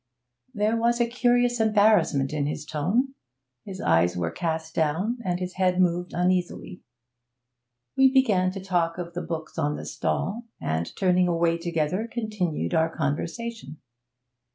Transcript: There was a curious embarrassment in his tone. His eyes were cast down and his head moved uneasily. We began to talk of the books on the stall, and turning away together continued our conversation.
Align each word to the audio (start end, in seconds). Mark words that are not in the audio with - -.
There 0.55 0.75
was 0.75 0.99
a 0.99 1.05
curious 1.05 1.59
embarrassment 1.59 2.33
in 2.33 2.47
his 2.47 2.65
tone. 2.65 3.13
His 3.65 3.79
eyes 3.79 4.17
were 4.17 4.31
cast 4.31 4.73
down 4.73 5.19
and 5.23 5.39
his 5.39 5.53
head 5.61 5.79
moved 5.79 6.11
uneasily. 6.13 6.81
We 7.95 8.11
began 8.11 8.49
to 8.53 8.65
talk 8.65 8.97
of 8.97 9.13
the 9.13 9.21
books 9.21 9.59
on 9.59 9.75
the 9.75 9.85
stall, 9.85 10.45
and 10.59 10.91
turning 10.95 11.27
away 11.27 11.59
together 11.59 12.07
continued 12.11 12.73
our 12.73 12.89
conversation. 12.89 13.77